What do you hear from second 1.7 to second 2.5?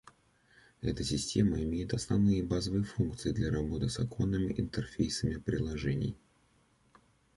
основные